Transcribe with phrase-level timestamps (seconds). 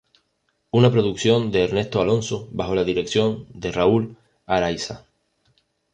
[0.71, 5.05] Una producción de Ernesto Alonso bajo la dirección de Raúl Araiza.